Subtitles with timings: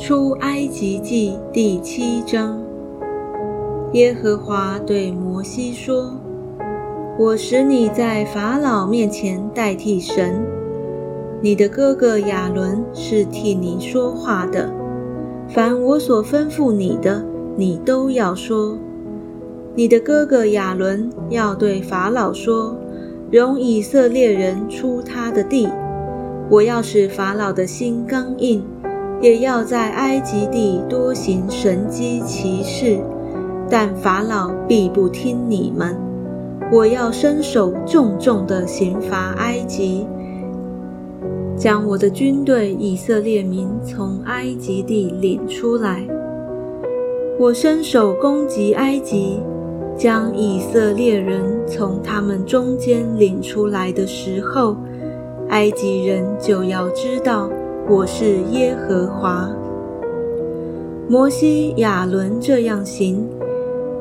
[0.00, 2.58] 出埃及记第七章，
[3.92, 6.18] 耶和华对摩西说
[7.20, 10.42] ：“我使你在法老面前代替神，
[11.42, 14.72] 你的哥哥亚伦是替你说话的。
[15.46, 17.22] 凡我所吩咐你的，
[17.54, 18.78] 你都要说。
[19.74, 22.74] 你的哥哥亚伦要对法老说：
[23.30, 25.68] 容以色列人出他的地。
[26.48, 28.64] 我要使法老的心刚硬。”
[29.20, 32.98] 也要在埃及地多行神机奇事，
[33.68, 35.94] 但法老必不听你们。
[36.72, 40.06] 我要伸手重重地刑罚埃及，
[41.56, 46.02] 将我的军队以色列民从埃及地领出来。
[47.38, 49.40] 我伸手攻击埃及，
[49.96, 54.76] 将以色列人从他们中间领出来的时候，
[55.48, 57.50] 埃及人就要知道。
[57.92, 59.50] 我是耶和华。
[61.08, 63.28] 摩西、亚伦这样行，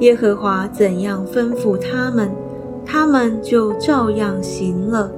[0.00, 2.30] 耶和华怎样吩咐他们，
[2.86, 5.12] 他们就照样行了。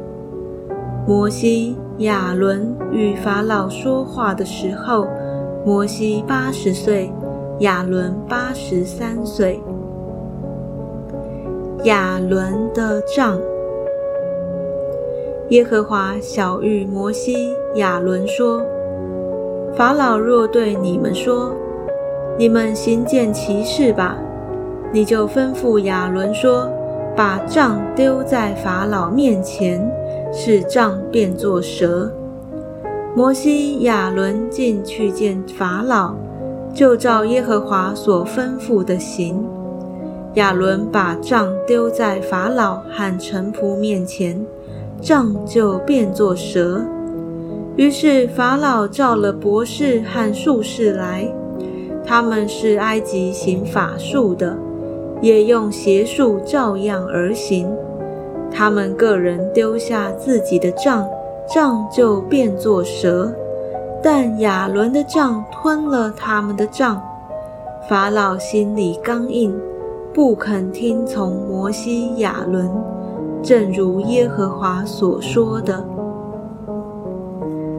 [1.07, 5.07] 摩西、亚伦与法老说话的时候，
[5.65, 7.13] 摩西八十岁，
[7.61, 9.61] 亚伦八十三岁。
[11.85, 13.39] 亚伦的杖。
[15.51, 18.61] 耶和华小谕摩西、亚伦说
[19.79, 21.55] ：“法老若对你们说，
[22.37, 24.19] 你们行见奇事吧，
[24.93, 26.69] 你就吩咐亚伦说，
[27.15, 29.89] 把杖丢在法老面前，
[30.33, 32.11] 使杖变作蛇。
[33.15, 36.17] 摩西、亚伦进去见法老，
[36.75, 39.47] 就照耶和华所吩咐的行。
[40.35, 44.45] 亚伦把杖丢在法老和臣仆面前。”
[45.01, 46.81] 杖就变作蛇，
[47.77, 51.33] 于是法老召了博士和术士来，
[52.05, 54.57] 他们是埃及行法术的，
[55.21, 57.69] 也用邪术照样而行。
[58.51, 61.07] 他们个人丢下自己的杖，
[61.55, 63.29] 杖就变作蛇；
[64.03, 67.01] 但亚伦的杖吞了他们的杖。
[67.89, 69.55] 法老心里刚硬，
[70.13, 72.69] 不肯听从摩西、亚伦。
[73.47, 75.87] 正如耶和华所说的，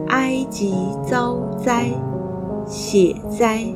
[0.06, 1.90] 埃及遭灾，
[2.64, 3.66] 血灾。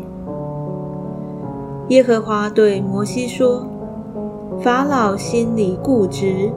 [1.89, 3.67] 耶和华对摩西说
[4.65, 6.51] ：“法老心里固执，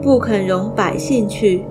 [0.00, 1.64] 不肯容百姓去。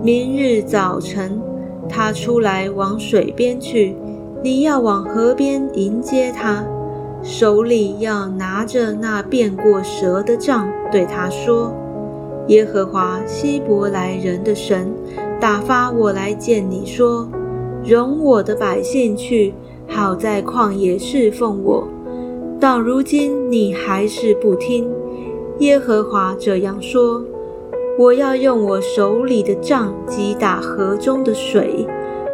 [0.00, 1.42] 明日早晨，
[1.88, 3.96] 他出来往水边去，
[4.44, 6.64] 你要往河边迎接他，
[7.20, 11.72] 手里要拿着那变过蛇的杖，对他说。”
[12.48, 14.90] 耶和华希伯来人的神
[15.38, 17.28] 打发我来见你，说：
[17.84, 19.52] 容我的百姓去，
[19.86, 21.86] 好在旷野侍奉我。
[22.58, 24.90] 到如今你还是不听。
[25.58, 27.22] 耶和华这样说：
[27.98, 31.86] 我要用我手里的杖击打河中的水，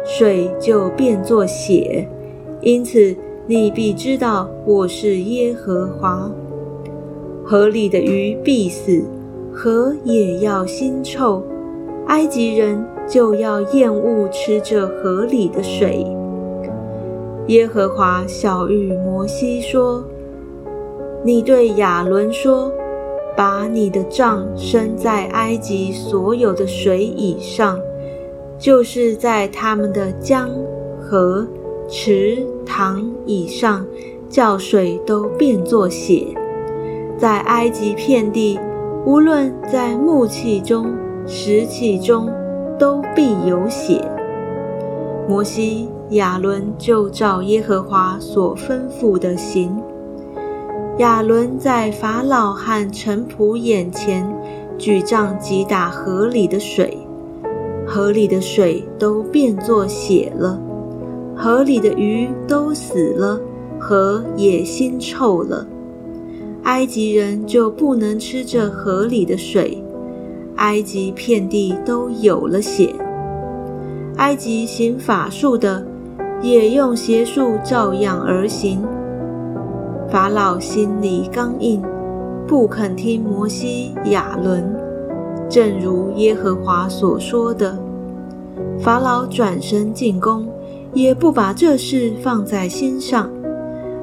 [0.05, 2.07] 水就变作血。
[2.61, 3.13] 因此
[3.47, 6.31] 你必知道我是耶和华。
[7.43, 9.03] 河里的鱼必死。
[9.55, 11.41] 河也要腥臭，
[12.07, 16.05] 埃及人就要厌恶吃这河里的水。
[17.47, 20.03] 耶和华小谕摩西说
[21.23, 22.69] ：“你对亚伦说，
[23.33, 27.79] 把你的杖伸在埃及所有的水以上，
[28.59, 30.49] 就是在他们的江、
[30.99, 31.47] 河、
[31.87, 33.85] 池、塘以上，
[34.27, 36.27] 叫水都变作血，
[37.17, 38.59] 在埃及遍地。”
[39.05, 40.91] 无论在木器中、
[41.27, 42.27] 石器中，
[42.79, 44.03] 都必有血。
[45.29, 49.79] 摩西、亚伦就照耶和华所吩咐的行。
[50.97, 54.27] 亚伦在法老和臣仆眼前
[54.75, 56.97] 举杖击打河里的水，
[57.85, 60.59] 河里的水都变作血了，
[61.35, 63.39] 河里的鱼都死了，
[63.79, 65.67] 河也腥臭了。
[66.65, 69.81] 埃及人就不能吃这河里的水，
[70.55, 72.93] 埃及遍地都有了血。
[74.17, 75.85] 埃及行法术的，
[76.41, 78.81] 也用邪术照样而行。
[80.09, 81.83] 法老心里刚硬，
[82.47, 84.63] 不肯听摩西、亚伦，
[85.47, 87.77] 正如耶和华所说的。
[88.79, 90.47] 法老转身进宫，
[90.93, 93.29] 也不把这事放在心上。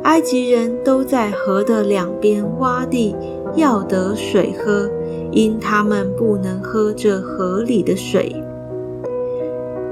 [0.04, 3.14] 埃及人都在河的两边挖地，
[3.54, 4.90] 要得水喝，
[5.30, 8.34] 因他们不能喝这河里的水。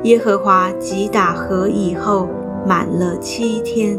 [0.03, 2.29] 耶和华击打河以后，
[2.67, 3.99] 满了七天。